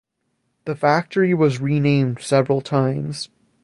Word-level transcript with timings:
The 0.65 0.73
factory 0.75 1.35
was 1.35 1.61
renamed 1.61 2.21
several 2.21 2.61
times. 2.61 3.29